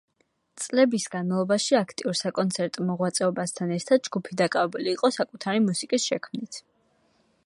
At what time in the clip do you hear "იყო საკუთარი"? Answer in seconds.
4.97-5.63